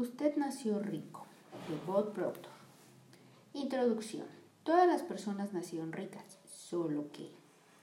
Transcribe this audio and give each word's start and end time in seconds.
Usted 0.00 0.34
nació 0.36 0.78
rico, 0.78 1.26
de 1.68 1.76
Bob 1.86 2.14
Proctor. 2.14 2.52
Introducción. 3.52 4.24
Todas 4.62 4.86
las 4.86 5.02
personas 5.02 5.52
nacieron 5.52 5.92
ricas, 5.92 6.38
solo 6.46 7.12
que 7.12 7.28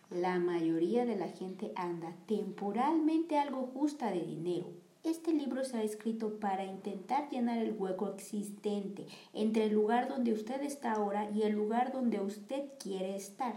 la 0.09 0.39
mayoría 0.39 1.05
de 1.05 1.15
la 1.15 1.27
gente 1.27 1.73
anda 1.75 2.15
temporalmente 2.25 3.37
algo 3.37 3.69
justa 3.71 4.09
de 4.09 4.21
dinero. 4.21 4.65
Este 5.03 5.31
libro 5.31 5.63
se 5.63 5.77
ha 5.77 5.83
escrito 5.83 6.39
para 6.39 6.65
intentar 6.65 7.29
llenar 7.29 7.59
el 7.59 7.75
hueco 7.77 8.07
existente 8.07 9.05
entre 9.33 9.65
el 9.65 9.73
lugar 9.73 10.09
donde 10.09 10.33
usted 10.33 10.63
está 10.63 10.93
ahora 10.93 11.29
y 11.29 11.43
el 11.43 11.53
lugar 11.53 11.91
donde 11.91 12.19
usted 12.19 12.63
quiere 12.79 13.15
estar. 13.15 13.53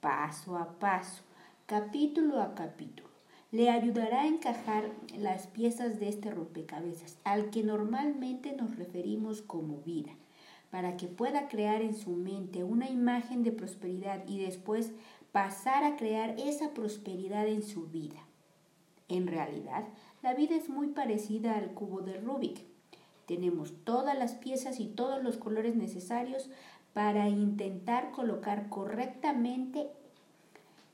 Paso 0.00 0.56
a 0.56 0.78
paso, 0.78 1.24
capítulo 1.66 2.40
a 2.40 2.54
capítulo 2.54 3.11
le 3.52 3.68
ayudará 3.68 4.22
a 4.22 4.26
encajar 4.26 4.90
las 5.14 5.46
piezas 5.46 6.00
de 6.00 6.08
este 6.08 6.30
rompecabezas 6.30 7.18
al 7.22 7.50
que 7.50 7.62
normalmente 7.62 8.56
nos 8.56 8.76
referimos 8.76 9.42
como 9.42 9.82
vida, 9.82 10.12
para 10.70 10.96
que 10.96 11.06
pueda 11.06 11.48
crear 11.48 11.82
en 11.82 11.94
su 11.94 12.12
mente 12.12 12.64
una 12.64 12.88
imagen 12.88 13.42
de 13.42 13.52
prosperidad 13.52 14.26
y 14.26 14.38
después 14.38 14.92
pasar 15.32 15.84
a 15.84 15.96
crear 15.96 16.34
esa 16.38 16.70
prosperidad 16.72 17.46
en 17.46 17.62
su 17.62 17.88
vida. 17.88 18.26
En 19.08 19.26
realidad, 19.26 19.84
la 20.22 20.32
vida 20.32 20.56
es 20.56 20.70
muy 20.70 20.88
parecida 20.88 21.54
al 21.58 21.74
cubo 21.74 22.00
de 22.00 22.18
Rubik. 22.18 22.64
Tenemos 23.26 23.74
todas 23.84 24.16
las 24.16 24.32
piezas 24.32 24.80
y 24.80 24.86
todos 24.86 25.22
los 25.22 25.36
colores 25.36 25.76
necesarios 25.76 26.48
para 26.94 27.28
intentar 27.28 28.12
colocar 28.12 28.70
correctamente 28.70 29.90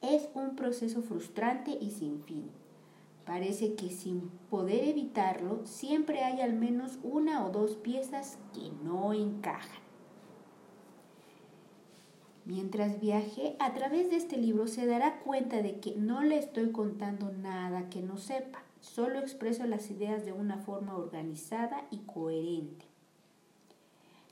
es 0.01 0.29
un 0.35 0.55
proceso 0.57 1.03
frustrante 1.03 1.73
y 1.81 1.91
sin 1.91 2.23
fin. 2.23 2.51
Parece 3.25 3.75
que 3.75 3.91
sin 3.91 4.31
poder 4.49 4.85
evitarlo, 4.85 5.61
siempre 5.67 6.25
hay 6.25 6.41
al 6.41 6.55
menos 6.55 6.99
una 7.03 7.45
o 7.45 7.51
dos 7.51 7.77
piezas 7.77 8.39
que 8.55 8.71
no 8.83 9.13
encajan. 9.13 9.83
Mientras 12.47 12.99
viaje 12.99 13.57
a 13.59 13.75
través 13.75 14.09
de 14.09 14.17
este 14.17 14.39
libro 14.39 14.67
se 14.69 14.87
dará 14.87 15.21
cuenta 15.21 15.61
de 15.61 15.81
que 15.81 15.95
no 15.97 16.23
le 16.23 16.39
estoy 16.39 16.71
contando 16.71 17.31
nada 17.31 17.91
que 17.91 18.01
no 18.01 18.17
sepa, 18.17 18.63
solo 18.81 19.19
expreso 19.19 19.67
las 19.67 19.91
ideas 19.91 20.25
de 20.25 20.33
una 20.33 20.57
forma 20.57 20.97
organizada 20.97 21.87
y 21.91 21.99
coherente, 21.99 22.87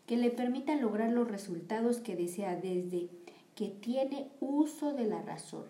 que 0.07 0.17
le 0.17 0.31
permitan 0.31 0.81
lograr 0.81 1.11
los 1.13 1.29
resultados 1.29 1.99
que 1.99 2.17
desea 2.17 2.57
desde 2.57 3.11
que 3.57 3.69
tiene 3.69 4.29
uso 4.39 4.93
de 4.93 5.07
la 5.07 5.23
razón. 5.23 5.65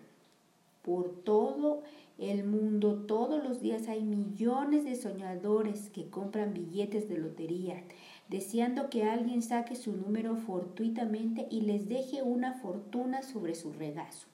Por 0.83 1.23
todo 1.23 1.81
el 2.17 2.43
mundo, 2.43 3.05
todos 3.07 3.43
los 3.43 3.61
días 3.61 3.87
hay 3.87 4.03
millones 4.03 4.83
de 4.83 4.95
soñadores 4.95 5.89
que 5.89 6.09
compran 6.09 6.53
billetes 6.53 7.07
de 7.07 7.17
lotería, 7.17 7.83
deseando 8.27 8.89
que 8.89 9.05
alguien 9.05 9.41
saque 9.41 9.75
su 9.75 9.93
número 9.93 10.35
fortuitamente 10.35 11.47
y 11.49 11.61
les 11.61 11.87
deje 11.87 12.23
una 12.23 12.53
fortuna 12.55 13.23
sobre 13.23 13.55
su 13.55 13.71
regazo. 13.71 14.27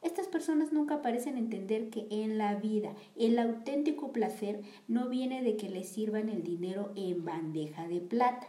Estas 0.00 0.28
personas 0.28 0.72
nunca 0.72 1.02
parecen 1.02 1.36
entender 1.36 1.90
que 1.90 2.06
en 2.10 2.38
la 2.38 2.54
vida 2.54 2.94
el 3.16 3.38
auténtico 3.38 4.12
placer 4.12 4.62
no 4.86 5.08
viene 5.08 5.42
de 5.42 5.56
que 5.56 5.68
les 5.68 5.88
sirvan 5.88 6.28
el 6.28 6.42
dinero 6.42 6.92
en 6.94 7.24
bandeja 7.24 7.86
de 7.86 8.00
plata, 8.00 8.48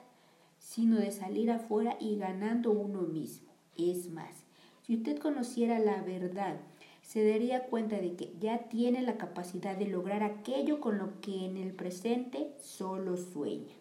sino 0.59 0.97
de 0.97 1.11
salir 1.11 1.51
afuera 1.51 1.97
y 1.99 2.15
ganando 2.17 2.71
uno 2.71 3.01
mismo. 3.01 3.48
Es 3.79 4.09
más, 4.09 4.43
si 4.85 4.95
usted 4.95 5.17
conociera 5.19 5.79
la 5.79 6.01
verdad, 6.01 6.59
se 7.01 7.27
daría 7.27 7.63
cuenta 7.63 7.97
de 7.97 8.15
que 8.15 8.33
ya 8.39 8.69
tiene 8.69 9.01
la 9.01 9.17
capacidad 9.17 9.77
de 9.77 9.87
lograr 9.87 10.21
aquello 10.21 10.81
con 10.81 10.97
lo 10.97 11.21
que 11.21 11.45
en 11.45 11.57
el 11.57 11.71
presente 11.73 12.51
solo 12.61 13.17
sueña. 13.17 13.73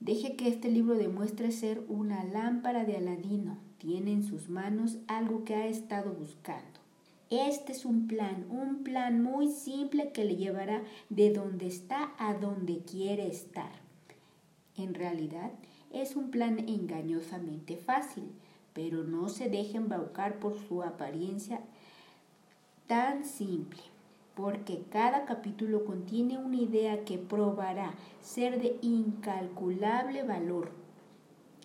Deje 0.00 0.36
que 0.36 0.48
este 0.48 0.70
libro 0.70 0.96
demuestre 0.96 1.50
ser 1.50 1.82
una 1.88 2.24
lámpara 2.24 2.84
de 2.84 2.96
Aladino. 2.96 3.58
Tiene 3.78 4.12
en 4.12 4.22
sus 4.22 4.48
manos 4.48 4.98
algo 5.06 5.44
que 5.44 5.54
ha 5.54 5.66
estado 5.66 6.12
buscando. 6.12 6.80
Este 7.30 7.72
es 7.72 7.84
un 7.84 8.06
plan, 8.06 8.46
un 8.50 8.84
plan 8.84 9.22
muy 9.22 9.48
simple 9.48 10.12
que 10.12 10.24
le 10.24 10.36
llevará 10.36 10.82
de 11.08 11.32
donde 11.32 11.66
está 11.66 12.12
a 12.18 12.34
donde 12.34 12.82
quiere 12.84 13.26
estar. 13.26 13.72
En 14.76 14.94
realidad, 14.94 15.52
es 15.94 16.16
un 16.16 16.30
plan 16.30 16.58
engañosamente 16.58 17.76
fácil, 17.76 18.24
pero 18.72 19.04
no 19.04 19.28
se 19.28 19.48
deje 19.48 19.76
embaucar 19.76 20.38
por 20.40 20.58
su 20.58 20.82
apariencia 20.82 21.60
tan 22.86 23.24
simple, 23.24 23.80
porque 24.34 24.82
cada 24.90 25.24
capítulo 25.24 25.84
contiene 25.84 26.38
una 26.38 26.56
idea 26.56 27.04
que 27.04 27.18
probará 27.18 27.94
ser 28.20 28.60
de 28.60 28.76
incalculable 28.82 30.22
valor. 30.24 30.70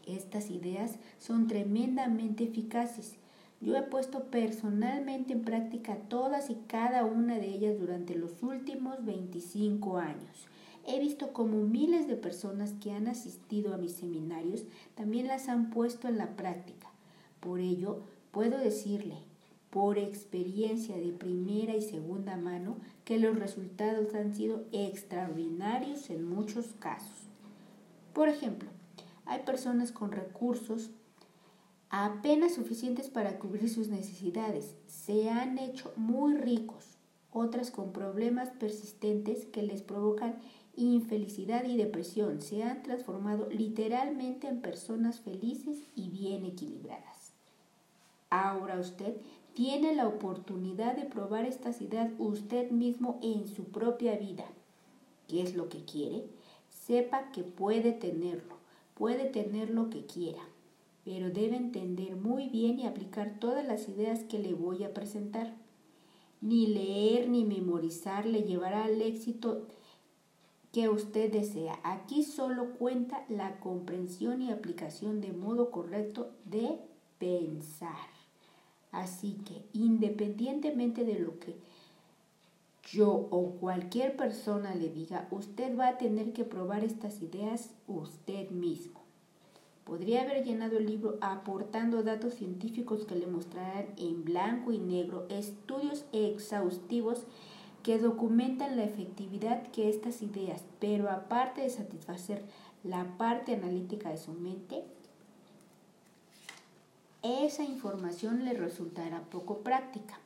Estas 0.05 0.49
ideas 0.49 0.97
son 1.17 1.47
tremendamente 1.47 2.45
eficaces. 2.45 3.15
Yo 3.61 3.75
he 3.75 3.81
puesto 3.81 4.25
personalmente 4.25 5.33
en 5.33 5.41
práctica 5.41 5.97
todas 6.07 6.49
y 6.49 6.55
cada 6.67 7.03
una 7.03 7.37
de 7.37 7.47
ellas 7.47 7.79
durante 7.79 8.15
los 8.15 8.41
últimos 8.41 9.03
25 9.03 9.97
años 9.97 10.47
He 10.91 10.97
visto 10.97 11.33
como 11.33 11.61
miles 11.61 12.07
de 12.07 12.15
personas 12.15 12.73
que 12.81 12.91
han 12.91 13.07
asistido 13.07 13.75
a 13.75 13.77
mis 13.77 13.91
seminarios 13.91 14.63
también 14.95 15.27
las 15.27 15.47
han 15.47 15.69
puesto 15.69 16.07
en 16.07 16.17
la 16.17 16.35
práctica. 16.35 16.87
Por 17.39 17.59
ello, 17.59 18.01
puedo 18.31 18.57
decirle, 18.57 19.19
por 19.69 19.99
experiencia 19.99 20.97
de 20.97 21.11
primera 21.11 21.75
y 21.75 21.81
segunda 21.83 22.37
mano, 22.37 22.77
que 23.05 23.19
los 23.19 23.37
resultados 23.37 24.15
han 24.15 24.33
sido 24.33 24.65
extraordinarios 24.71 26.09
en 26.09 26.27
muchos 26.27 26.73
casos. 26.79 27.27
Por 28.11 28.27
ejemplo, 28.27 28.71
hay 29.27 29.43
personas 29.43 29.91
con 29.91 30.11
recursos 30.11 30.89
apenas 31.91 32.55
suficientes 32.55 33.11
para 33.11 33.37
cubrir 33.37 33.69
sus 33.69 33.89
necesidades. 33.89 34.73
Se 34.87 35.29
han 35.29 35.59
hecho 35.59 35.93
muy 35.97 36.33
ricos, 36.33 36.88
otras 37.31 37.71
con 37.71 37.91
problemas 37.91 38.49
persistentes 38.49 39.45
que 39.45 39.63
les 39.63 39.81
provocan 39.81 40.35
infelicidad 40.75 41.65
y 41.65 41.75
depresión 41.75 42.41
se 42.41 42.63
han 42.63 42.83
transformado 42.83 43.49
literalmente 43.49 44.47
en 44.47 44.61
personas 44.61 45.19
felices 45.19 45.77
y 45.95 46.09
bien 46.09 46.45
equilibradas. 46.45 47.33
Ahora 48.29 48.79
usted 48.79 49.17
tiene 49.53 49.93
la 49.95 50.07
oportunidad 50.07 50.95
de 50.95 51.03
probar 51.03 51.45
estas 51.45 51.81
ideas 51.81 52.11
usted 52.17 52.71
mismo 52.71 53.19
en 53.21 53.47
su 53.47 53.65
propia 53.65 54.15
vida. 54.15 54.45
¿Qué 55.27 55.41
es 55.41 55.55
lo 55.55 55.67
que 55.67 55.83
quiere? 55.83 56.23
Sepa 56.69 57.31
que 57.31 57.43
puede 57.43 57.91
tenerlo, 57.91 58.55
puede 58.93 59.25
tener 59.25 59.69
lo 59.69 59.89
que 59.89 60.05
quiera, 60.05 60.41
pero 61.03 61.29
debe 61.29 61.57
entender 61.57 62.15
muy 62.15 62.47
bien 62.47 62.79
y 62.79 62.87
aplicar 62.87 63.39
todas 63.39 63.65
las 63.65 63.89
ideas 63.89 64.23
que 64.23 64.39
le 64.39 64.53
voy 64.53 64.83
a 64.83 64.93
presentar. 64.93 65.53
Ni 66.41 66.67
leer 66.67 67.29
ni 67.29 67.43
memorizar 67.43 68.25
le 68.25 68.43
llevará 68.43 68.85
al 68.85 69.01
éxito 69.01 69.67
que 70.71 70.87
usted 70.89 71.31
desea. 71.31 71.79
Aquí 71.83 72.23
solo 72.23 72.71
cuenta 72.77 73.25
la 73.27 73.59
comprensión 73.59 74.41
y 74.41 74.51
aplicación 74.51 75.19
de 75.21 75.33
modo 75.33 75.71
correcto 75.71 76.31
de 76.45 76.79
pensar. 77.17 78.07
Así 78.91 79.33
que 79.45 79.63
independientemente 79.73 81.03
de 81.03 81.19
lo 81.19 81.39
que 81.39 81.55
yo 82.91 83.27
o 83.29 83.51
cualquier 83.59 84.15
persona 84.15 84.73
le 84.73 84.89
diga, 84.89 85.27
usted 85.31 85.77
va 85.77 85.89
a 85.89 85.97
tener 85.97 86.33
que 86.33 86.43
probar 86.43 86.83
estas 86.83 87.21
ideas 87.21 87.69
usted 87.87 88.49
mismo. 88.49 88.98
Podría 89.89 90.21
haber 90.21 90.45
llenado 90.45 90.77
el 90.77 90.85
libro 90.85 91.17
aportando 91.19 92.03
datos 92.03 92.35
científicos 92.35 93.05
que 93.05 93.15
le 93.15 93.25
mostrarán 93.25 93.87
en 93.97 94.23
blanco 94.23 94.71
y 94.71 94.77
negro 94.77 95.25
estudios 95.29 96.05
exhaustivos 96.11 97.23
que 97.81 97.97
documentan 97.97 98.77
la 98.77 98.83
efectividad 98.83 99.63
que 99.71 99.89
estas 99.89 100.21
ideas, 100.21 100.63
pero 100.79 101.09
aparte 101.09 101.61
de 101.61 101.71
satisfacer 101.71 102.43
la 102.83 103.17
parte 103.17 103.55
analítica 103.55 104.09
de 104.11 104.17
su 104.17 104.33
mente, 104.33 104.83
esa 107.23 107.63
información 107.63 108.45
le 108.45 108.53
resultará 108.53 109.21
poco 109.31 109.63
práctica. 109.63 110.19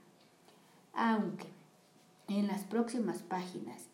Aunque 0.93 1.47
en 2.27 2.47
las 2.47 2.65
próximas 2.65 3.19
páginas 3.19 3.87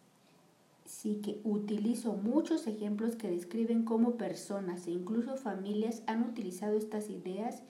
sí 0.89 1.21
que 1.23 1.39
utilizo 1.43 2.13
muchos 2.13 2.65
ejemplos 2.65 3.15
que 3.15 3.29
describen 3.29 3.83
cómo 3.83 4.17
personas 4.17 4.87
e 4.87 4.91
incluso 4.91 5.37
familias 5.37 6.01
han 6.07 6.23
utilizado 6.23 6.75
estas 6.75 7.11
ideas 7.11 7.61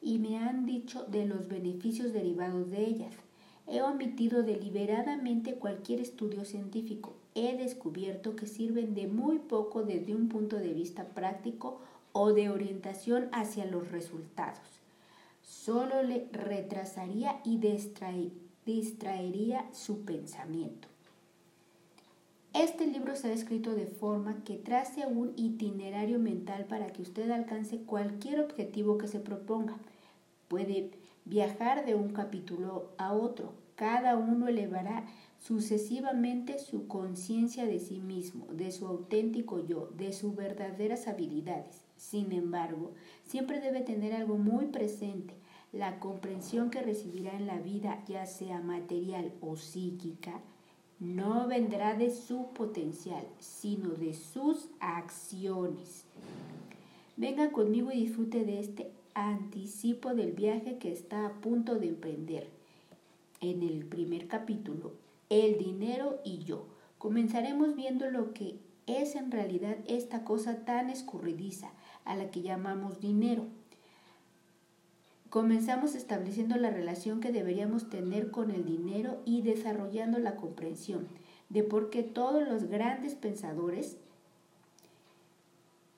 y 0.00 0.18
me 0.18 0.38
han 0.38 0.64
dicho 0.64 1.04
de 1.04 1.26
los 1.26 1.48
beneficios 1.48 2.14
derivados 2.14 2.70
de 2.70 2.86
ellas. 2.86 3.14
He 3.66 3.82
omitido 3.82 4.42
deliberadamente 4.42 5.56
cualquier 5.56 6.00
estudio 6.00 6.46
científico. 6.46 7.14
He 7.34 7.56
descubierto 7.56 8.34
que 8.36 8.46
sirven 8.46 8.94
de 8.94 9.06
muy 9.06 9.38
poco 9.38 9.84
desde 9.84 10.14
un 10.14 10.28
punto 10.28 10.56
de 10.56 10.72
vista 10.72 11.04
práctico 11.04 11.78
o 12.12 12.32
de 12.32 12.48
orientación 12.48 13.28
hacia 13.32 13.66
los 13.66 13.90
resultados. 13.92 14.80
Solo 15.42 16.02
le 16.02 16.26
retrasaría 16.32 17.40
y 17.44 17.60
distraería 18.64 19.68
su 19.72 20.00
pensamiento. 20.04 20.91
Este 22.54 22.86
libro 22.86 23.16
será 23.16 23.32
escrito 23.32 23.74
de 23.74 23.86
forma 23.86 24.44
que 24.44 24.58
trace 24.58 25.06
un 25.06 25.32
itinerario 25.36 26.18
mental 26.18 26.66
para 26.66 26.88
que 26.88 27.00
usted 27.00 27.30
alcance 27.30 27.78
cualquier 27.78 28.40
objetivo 28.40 28.98
que 28.98 29.08
se 29.08 29.20
proponga. 29.20 29.78
Puede 30.48 30.90
viajar 31.24 31.86
de 31.86 31.94
un 31.94 32.10
capítulo 32.12 32.90
a 32.98 33.14
otro. 33.14 33.54
Cada 33.74 34.18
uno 34.18 34.48
elevará 34.48 35.06
sucesivamente 35.38 36.58
su 36.58 36.88
conciencia 36.88 37.64
de 37.64 37.78
sí 37.78 38.00
mismo, 38.00 38.44
de 38.52 38.70
su 38.70 38.86
auténtico 38.86 39.66
yo, 39.66 39.88
de 39.96 40.12
sus 40.12 40.36
verdaderas 40.36 41.08
habilidades. 41.08 41.86
Sin 41.96 42.32
embargo, 42.32 42.92
siempre 43.24 43.60
debe 43.60 43.80
tener 43.80 44.12
algo 44.12 44.36
muy 44.36 44.66
presente. 44.66 45.32
La 45.72 45.98
comprensión 46.00 46.68
que 46.68 46.82
recibirá 46.82 47.32
en 47.34 47.46
la 47.46 47.58
vida, 47.58 48.04
ya 48.06 48.26
sea 48.26 48.60
material 48.60 49.32
o 49.40 49.56
psíquica, 49.56 50.42
no 51.02 51.48
vendrá 51.48 51.96
de 51.96 52.10
su 52.10 52.52
potencial, 52.52 53.26
sino 53.40 53.88
de 53.90 54.14
sus 54.14 54.68
acciones. 54.78 56.04
Venga 57.16 57.50
conmigo 57.50 57.90
y 57.90 58.02
disfrute 58.02 58.44
de 58.44 58.60
este 58.60 58.92
anticipo 59.14 60.14
del 60.14 60.30
viaje 60.30 60.78
que 60.78 60.92
está 60.92 61.26
a 61.26 61.32
punto 61.40 61.74
de 61.74 61.88
emprender. 61.88 62.48
En 63.40 63.64
el 63.64 63.84
primer 63.84 64.28
capítulo, 64.28 64.92
El 65.28 65.58
dinero 65.58 66.20
y 66.24 66.38
yo, 66.38 66.66
comenzaremos 66.98 67.74
viendo 67.74 68.08
lo 68.08 68.32
que 68.32 68.60
es 68.86 69.16
en 69.16 69.32
realidad 69.32 69.78
esta 69.88 70.22
cosa 70.22 70.64
tan 70.64 70.88
escurridiza 70.88 71.72
a 72.04 72.14
la 72.14 72.30
que 72.30 72.42
llamamos 72.42 73.00
dinero 73.00 73.46
Comenzamos 75.32 75.94
estableciendo 75.94 76.56
la 76.56 76.68
relación 76.68 77.20
que 77.20 77.32
deberíamos 77.32 77.88
tener 77.88 78.30
con 78.30 78.50
el 78.50 78.66
dinero 78.66 79.22
y 79.24 79.40
desarrollando 79.40 80.18
la 80.18 80.36
comprensión 80.36 81.08
de 81.48 81.62
por 81.62 81.88
qué 81.88 82.02
todos 82.02 82.46
los 82.46 82.64
grandes 82.64 83.14
pensadores 83.14 83.96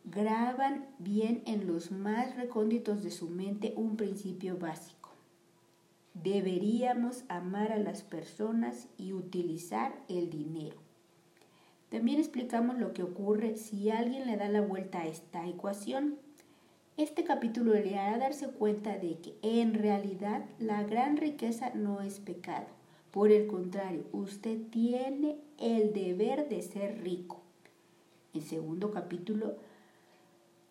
graban 0.04 0.86
bien 1.00 1.42
en 1.46 1.66
los 1.66 1.90
más 1.90 2.36
recónditos 2.36 3.02
de 3.02 3.10
su 3.10 3.28
mente 3.28 3.74
un 3.74 3.96
principio 3.96 4.56
básico. 4.56 5.10
Deberíamos 6.14 7.24
amar 7.26 7.72
a 7.72 7.78
las 7.78 8.04
personas 8.04 8.86
y 8.98 9.14
utilizar 9.14 9.96
el 10.06 10.30
dinero. 10.30 10.76
También 11.88 12.20
explicamos 12.20 12.78
lo 12.78 12.92
que 12.92 13.02
ocurre 13.02 13.56
si 13.56 13.90
alguien 13.90 14.28
le 14.28 14.36
da 14.36 14.48
la 14.48 14.60
vuelta 14.60 15.00
a 15.00 15.08
esta 15.08 15.44
ecuación. 15.48 16.20
Este 16.96 17.24
capítulo 17.24 17.74
le 17.74 17.98
hará 17.98 18.18
darse 18.18 18.46
cuenta 18.46 18.96
de 18.96 19.18
que 19.18 19.34
en 19.42 19.74
realidad 19.74 20.44
la 20.60 20.84
gran 20.84 21.16
riqueza 21.16 21.70
no 21.74 22.00
es 22.02 22.20
pecado. 22.20 22.68
Por 23.10 23.32
el 23.32 23.48
contrario, 23.48 24.04
usted 24.12 24.58
tiene 24.70 25.36
el 25.58 25.92
deber 25.92 26.48
de 26.48 26.62
ser 26.62 27.02
rico. 27.02 27.42
El 28.32 28.42
segundo 28.42 28.92
capítulo, 28.92 29.56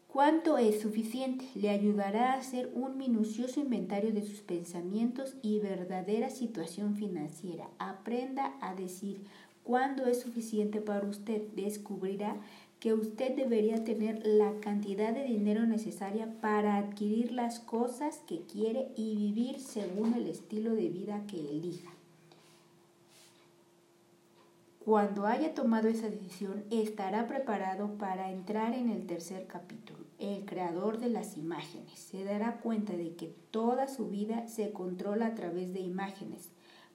¿cuánto 0.07 0.57
es 0.57 0.79
suficiente? 0.79 1.45
Le 1.55 1.69
ayudará 1.69 2.31
a 2.31 2.37
hacer 2.37 2.71
un 2.73 2.97
minucioso 2.97 3.59
inventario 3.59 4.13
de 4.13 4.23
sus 4.23 4.39
pensamientos 4.39 5.35
y 5.41 5.59
verdadera 5.59 6.29
situación 6.29 6.95
financiera. 6.95 7.67
Aprenda 7.79 8.53
a 8.61 8.75
decir 8.75 9.25
cuándo 9.63 10.05
es 10.05 10.21
suficiente 10.21 10.79
para 10.79 11.05
usted. 11.05 11.41
Descubrirá 11.53 12.37
que 12.83 12.93
usted 12.93 13.33
debería 13.33 13.85
tener 13.85 14.27
la 14.27 14.59
cantidad 14.59 15.13
de 15.13 15.23
dinero 15.23 15.65
necesaria 15.65 16.27
para 16.41 16.75
adquirir 16.75 17.31
las 17.31 17.61
cosas 17.61 18.17
que 18.27 18.41
quiere 18.41 18.91
y 18.97 19.15
vivir 19.15 19.61
según 19.61 20.15
el 20.15 20.27
estilo 20.27 20.75
de 20.75 20.89
vida 20.89 21.23
que 21.25 21.39
elija. 21.39 21.91
Cuando 24.83 25.27
haya 25.27 25.53
tomado 25.53 25.87
esa 25.87 26.09
decisión, 26.09 26.65
estará 26.71 27.25
preparado 27.25 27.97
para 27.97 28.29
entrar 28.31 28.73
en 28.73 28.89
el 28.89 29.07
tercer 29.07 29.47
capítulo. 29.47 30.03
El 30.19 30.43
creador 30.43 30.99
de 30.99 31.07
las 31.07 31.37
imágenes 31.37 31.97
se 31.97 32.25
dará 32.25 32.57
cuenta 32.59 32.91
de 32.91 33.15
que 33.15 33.33
toda 33.49 33.87
su 33.87 34.09
vida 34.09 34.49
se 34.49 34.73
controla 34.73 35.27
a 35.27 35.35
través 35.35 35.73
de 35.73 35.79
imágenes 35.79 36.49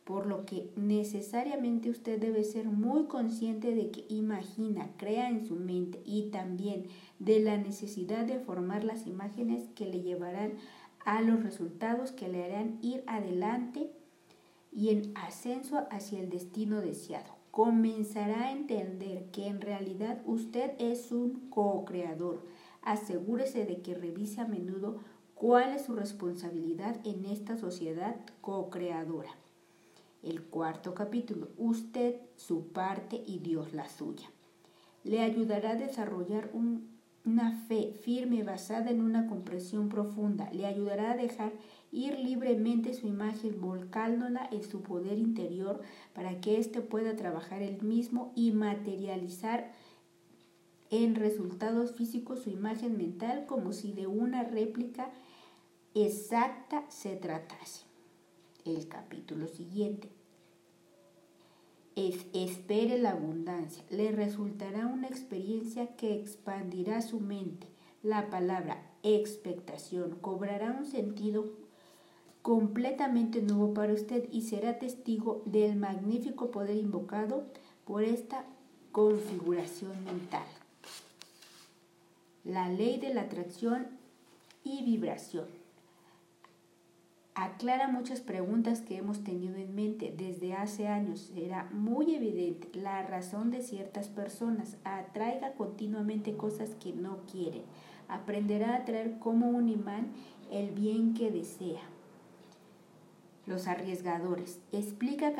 por 0.08 0.24
lo 0.24 0.46
que 0.46 0.70
necesariamente 0.74 1.90
usted 1.90 2.18
debe 2.18 2.42
ser 2.42 2.64
muy 2.64 3.04
consciente 3.04 3.74
de 3.74 3.90
que 3.90 4.06
imagina, 4.08 4.88
crea 4.96 5.28
en 5.28 5.46
su 5.46 5.54
mente 5.56 6.00
y 6.02 6.30
también 6.30 6.86
de 7.18 7.40
la 7.40 7.58
necesidad 7.58 8.24
de 8.24 8.38
formar 8.38 8.84
las 8.84 9.06
imágenes 9.06 9.68
que 9.74 9.84
le 9.84 10.00
llevarán 10.00 10.52
a 11.04 11.20
los 11.20 11.42
resultados 11.42 12.12
que 12.12 12.26
le 12.26 12.42
harán 12.42 12.78
ir 12.80 13.04
adelante 13.06 13.90
y 14.72 14.88
en 14.88 15.12
ascenso 15.14 15.86
hacia 15.90 16.20
el 16.20 16.30
destino 16.30 16.80
deseado. 16.80 17.34
Comenzará 17.50 18.46
a 18.46 18.52
entender 18.52 19.26
que 19.30 19.46
en 19.46 19.60
realidad 19.60 20.22
usted 20.24 20.70
es 20.78 21.12
un 21.12 21.50
co-creador. 21.50 22.40
Asegúrese 22.80 23.66
de 23.66 23.82
que 23.82 23.92
revise 23.92 24.40
a 24.40 24.46
menudo 24.46 25.00
cuál 25.34 25.74
es 25.74 25.82
su 25.82 25.94
responsabilidad 25.94 26.96
en 27.04 27.26
esta 27.26 27.58
sociedad 27.58 28.16
co-creadora. 28.40 29.36
El 30.22 30.42
cuarto 30.42 30.94
capítulo, 30.94 31.48
usted 31.58 32.16
su 32.34 32.72
parte 32.72 33.22
y 33.24 33.38
Dios 33.38 33.72
la 33.72 33.88
suya. 33.88 34.28
Le 35.04 35.20
ayudará 35.20 35.70
a 35.70 35.76
desarrollar 35.76 36.50
una 37.24 37.52
fe 37.68 37.92
firme 38.02 38.42
basada 38.42 38.90
en 38.90 39.00
una 39.00 39.28
comprensión 39.28 39.88
profunda. 39.88 40.50
Le 40.50 40.66
ayudará 40.66 41.12
a 41.12 41.16
dejar 41.16 41.52
ir 41.92 42.18
libremente 42.18 42.94
su 42.94 43.06
imagen 43.06 43.60
volcándola 43.60 44.48
en 44.50 44.64
su 44.64 44.82
poder 44.82 45.18
interior 45.18 45.82
para 46.14 46.40
que 46.40 46.58
éste 46.58 46.80
pueda 46.80 47.14
trabajar 47.14 47.62
él 47.62 47.80
mismo 47.82 48.32
y 48.34 48.50
materializar 48.50 49.70
en 50.90 51.14
resultados 51.14 51.94
físicos 51.94 52.40
su 52.40 52.50
imagen 52.50 52.96
mental 52.96 53.46
como 53.46 53.72
si 53.72 53.92
de 53.92 54.08
una 54.08 54.42
réplica 54.42 55.12
exacta 55.94 56.84
se 56.88 57.14
tratase 57.14 57.87
el 58.76 58.88
capítulo 58.88 59.48
siguiente. 59.48 60.08
Es, 61.96 62.26
espere 62.32 62.98
la 62.98 63.10
abundancia. 63.10 63.82
Le 63.90 64.12
resultará 64.12 64.86
una 64.86 65.08
experiencia 65.08 65.96
que 65.96 66.14
expandirá 66.14 67.02
su 67.02 67.20
mente. 67.20 67.66
La 68.02 68.30
palabra 68.30 68.82
expectación 69.02 70.16
cobrará 70.20 70.70
un 70.72 70.86
sentido 70.86 71.44
completamente 72.42 73.42
nuevo 73.42 73.74
para 73.74 73.92
usted 73.92 74.28
y 74.30 74.42
será 74.42 74.78
testigo 74.78 75.42
del 75.44 75.76
magnífico 75.76 76.50
poder 76.50 76.76
invocado 76.76 77.44
por 77.84 78.04
esta 78.04 78.44
configuración 78.92 80.04
mental. 80.04 80.46
La 82.44 82.68
ley 82.68 82.98
de 82.98 83.12
la 83.12 83.22
atracción 83.22 83.88
y 84.64 84.82
vibración 84.84 85.57
aclara 87.42 87.86
muchas 87.88 88.20
preguntas 88.20 88.80
que 88.80 88.96
hemos 88.96 89.22
tenido 89.22 89.56
en 89.56 89.74
mente 89.74 90.12
desde 90.16 90.54
hace 90.54 90.88
años. 90.88 91.30
Será 91.34 91.68
muy 91.72 92.14
evidente 92.14 92.68
la 92.76 93.02
razón 93.02 93.50
de 93.50 93.62
ciertas 93.62 94.08
personas. 94.08 94.76
Atraiga 94.84 95.52
continuamente 95.52 96.36
cosas 96.36 96.70
que 96.80 96.92
no 96.92 97.18
quieren. 97.30 97.62
Aprenderá 98.08 98.72
a 98.72 98.76
atraer 98.78 99.18
como 99.18 99.50
un 99.50 99.68
imán 99.68 100.08
el 100.50 100.70
bien 100.70 101.14
que 101.14 101.30
desea. 101.30 101.82
Los 103.48 103.66
arriesgadores. 103.66 104.60
Explica 104.72 105.32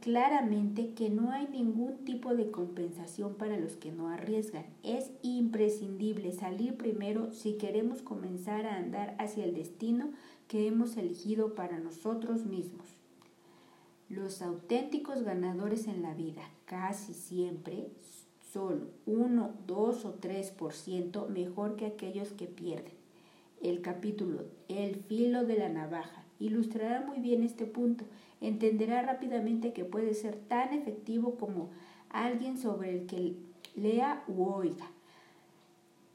claramente 0.00 0.94
que 0.94 1.10
no 1.10 1.30
hay 1.30 1.46
ningún 1.46 2.04
tipo 2.04 2.34
de 2.34 2.50
compensación 2.50 3.36
para 3.36 3.56
los 3.56 3.76
que 3.76 3.92
no 3.92 4.08
arriesgan. 4.08 4.66
Es 4.82 5.12
imprescindible 5.22 6.32
salir 6.32 6.76
primero 6.76 7.30
si 7.30 7.52
queremos 7.58 8.02
comenzar 8.02 8.66
a 8.66 8.78
andar 8.78 9.14
hacia 9.20 9.44
el 9.44 9.54
destino 9.54 10.10
que 10.48 10.66
hemos 10.66 10.96
elegido 10.96 11.54
para 11.54 11.78
nosotros 11.78 12.46
mismos. 12.46 12.96
Los 14.08 14.42
auténticos 14.42 15.22
ganadores 15.22 15.86
en 15.86 16.02
la 16.02 16.14
vida 16.14 16.42
casi 16.64 17.14
siempre 17.14 17.92
son 18.52 18.90
1, 19.06 19.54
2 19.68 20.04
o 20.04 20.18
3% 20.18 21.28
mejor 21.28 21.76
que 21.76 21.86
aquellos 21.86 22.32
que 22.32 22.46
pierden. 22.46 22.94
El 23.62 23.82
capítulo 23.82 24.46
El 24.66 24.96
filo 24.96 25.44
de 25.44 25.58
la 25.58 25.68
navaja 25.68 26.21
ilustrará 26.42 27.00
muy 27.02 27.18
bien 27.20 27.42
este 27.42 27.66
punto. 27.66 28.04
Entenderá 28.40 29.02
rápidamente 29.02 29.72
que 29.72 29.84
puede 29.84 30.14
ser 30.14 30.36
tan 30.36 30.72
efectivo 30.72 31.36
como 31.36 31.70
alguien 32.10 32.58
sobre 32.58 32.90
el 32.90 33.06
que 33.06 33.36
lea 33.76 34.24
u 34.28 34.44
oiga. 34.44 34.90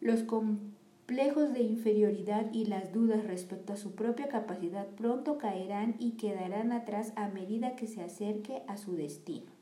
Los 0.01 0.23
complejos 0.23 1.53
de 1.53 1.61
inferioridad 1.61 2.53
y 2.53 2.65
las 2.65 2.93
dudas 2.93 3.25
respecto 3.25 3.73
a 3.73 3.77
su 3.77 3.95
propia 3.95 4.27
capacidad 4.27 4.87
pronto 4.87 5.37
caerán 5.37 5.95
y 5.99 6.11
quedarán 6.11 6.71
atrás 6.71 7.13
a 7.15 7.29
medida 7.29 7.75
que 7.75 7.87
se 7.87 8.03
acerque 8.03 8.61
a 8.67 8.77
su 8.77 8.95
destino. 8.95 9.57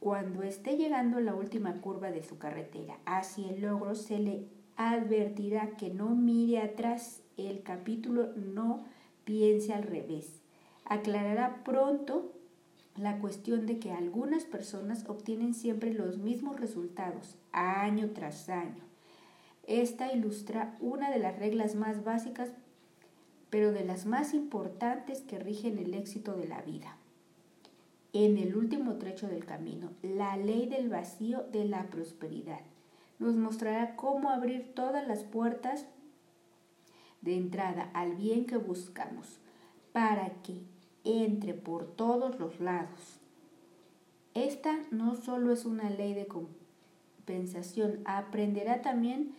Cuando 0.00 0.42
esté 0.42 0.76
llegando 0.76 1.20
la 1.20 1.34
última 1.34 1.80
curva 1.80 2.10
de 2.10 2.22
su 2.22 2.36
carretera 2.36 2.98
hacia 3.06 3.48
el 3.48 3.62
logro, 3.62 3.94
se 3.94 4.18
le 4.18 4.44
advertirá 4.76 5.76
que 5.76 5.90
no 5.90 6.10
mire 6.10 6.60
atrás. 6.60 7.23
El 7.36 7.62
capítulo 7.62 8.32
no 8.36 8.84
piense 9.24 9.72
al 9.72 9.82
revés. 9.82 10.40
Aclarará 10.84 11.64
pronto 11.64 12.32
la 12.96 13.18
cuestión 13.18 13.66
de 13.66 13.78
que 13.78 13.90
algunas 13.90 14.44
personas 14.44 15.08
obtienen 15.08 15.54
siempre 15.54 15.92
los 15.92 16.18
mismos 16.18 16.60
resultados, 16.60 17.36
año 17.52 18.10
tras 18.10 18.48
año. 18.48 18.84
Esta 19.66 20.12
ilustra 20.12 20.76
una 20.80 21.10
de 21.10 21.18
las 21.18 21.38
reglas 21.38 21.74
más 21.74 22.04
básicas, 22.04 22.50
pero 23.50 23.72
de 23.72 23.84
las 23.84 24.06
más 24.06 24.34
importantes 24.34 25.22
que 25.22 25.38
rigen 25.38 25.78
el 25.78 25.94
éxito 25.94 26.36
de 26.36 26.46
la 26.46 26.60
vida. 26.62 26.96
En 28.12 28.38
el 28.38 28.56
último 28.56 28.94
trecho 28.94 29.26
del 29.26 29.44
camino, 29.44 29.90
la 30.02 30.36
ley 30.36 30.66
del 30.66 30.88
vacío 30.88 31.42
de 31.50 31.64
la 31.64 31.88
prosperidad 31.90 32.60
nos 33.18 33.34
mostrará 33.34 33.96
cómo 33.96 34.30
abrir 34.30 34.72
todas 34.74 35.06
las 35.08 35.24
puertas 35.24 35.86
de 37.24 37.36
entrada 37.36 37.90
al 37.94 38.14
bien 38.14 38.46
que 38.46 38.56
buscamos 38.56 39.40
para 39.92 40.30
que 40.42 40.62
entre 41.04 41.54
por 41.54 41.86
todos 41.86 42.38
los 42.38 42.60
lados. 42.60 43.20
Esta 44.34 44.78
no 44.90 45.14
solo 45.14 45.52
es 45.52 45.64
una 45.64 45.90
ley 45.90 46.14
de 46.14 46.26
compensación, 46.26 48.00
aprenderá 48.04 48.82
también, 48.82 49.32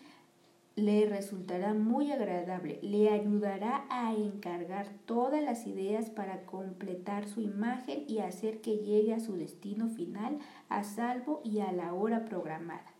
le 0.76 1.06
resultará 1.06 1.74
muy 1.74 2.12
agradable, 2.12 2.80
le 2.82 3.10
ayudará 3.10 3.86
a 3.90 4.14
encargar 4.14 4.90
todas 5.06 5.42
las 5.42 5.68
ideas 5.68 6.10
para 6.10 6.46
completar 6.46 7.28
su 7.28 7.42
imagen 7.42 8.04
y 8.08 8.20
hacer 8.20 8.60
que 8.60 8.78
llegue 8.78 9.14
a 9.14 9.22
su 9.22 9.36
destino 9.36 9.88
final 9.88 10.40
a 10.68 10.84
salvo 10.84 11.42
y 11.46 11.60
a 11.60 11.72
la 11.72 11.94
hora 11.94 12.26
programada. 12.26 12.95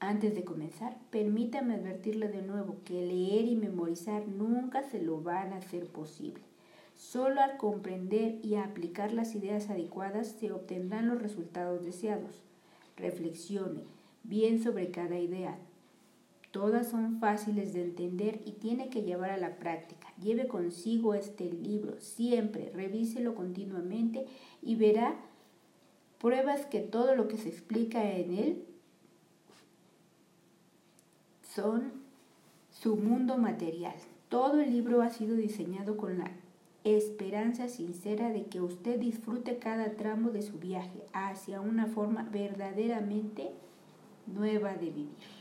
Antes 0.00 0.34
de 0.34 0.44
comenzar, 0.44 0.96
permítame 1.10 1.74
advertirle 1.74 2.28
de 2.28 2.40
nuevo 2.40 2.76
que 2.86 2.94
leer 2.94 3.44
y 3.44 3.54
memorizar 3.54 4.26
nunca 4.26 4.82
se 4.82 5.02
lo 5.02 5.20
van 5.20 5.52
a 5.52 5.58
hacer 5.58 5.86
posible. 5.88 6.42
Solo 6.96 7.42
al 7.42 7.58
comprender 7.58 8.38
y 8.42 8.54
aplicar 8.54 9.12
las 9.12 9.34
ideas 9.34 9.68
adecuadas 9.68 10.28
se 10.40 10.52
obtendrán 10.52 11.06
los 11.06 11.20
resultados 11.20 11.84
deseados. 11.84 12.42
Reflexione 12.96 13.82
bien 14.24 14.62
sobre 14.62 14.90
cada 14.90 15.18
idea. 15.18 15.58
Todas 16.50 16.88
son 16.88 17.20
fáciles 17.20 17.74
de 17.74 17.82
entender 17.82 18.40
y 18.46 18.52
tiene 18.52 18.88
que 18.88 19.02
llevar 19.02 19.30
a 19.30 19.36
la 19.36 19.56
práctica. 19.56 20.08
Lleve 20.20 20.48
consigo 20.48 21.12
este 21.12 21.44
libro 21.52 22.00
siempre, 22.00 22.72
revíselo 22.74 23.34
continuamente 23.34 24.26
y 24.62 24.76
verá 24.76 25.14
pruebas 26.18 26.64
que 26.64 26.80
todo 26.80 27.14
lo 27.14 27.28
que 27.28 27.36
se 27.36 27.50
explica 27.50 28.12
en 28.12 28.32
él 28.32 28.64
son 31.54 31.92
su 32.70 32.96
mundo 32.96 33.36
material. 33.36 33.94
Todo 34.28 34.60
el 34.60 34.70
libro 34.70 35.02
ha 35.02 35.10
sido 35.10 35.34
diseñado 35.34 35.96
con 35.96 36.18
la 36.18 36.30
esperanza 36.84 37.68
sincera 37.68 38.30
de 38.30 38.44
que 38.44 38.60
usted 38.60 38.98
disfrute 38.98 39.58
cada 39.58 39.96
tramo 39.96 40.30
de 40.30 40.42
su 40.42 40.58
viaje 40.58 41.04
hacia 41.12 41.60
una 41.60 41.86
forma 41.86 42.28
verdaderamente 42.30 43.50
nueva 44.26 44.74
de 44.74 44.90
vivir. 44.90 45.39